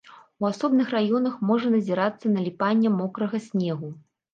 У 0.43 0.47
асобных 0.51 0.87
раёнах 0.95 1.37
можа 1.51 1.67
назірацца 1.77 2.35
наліпанне 2.41 2.97
мокрага 3.01 3.47
снегу. 3.51 3.99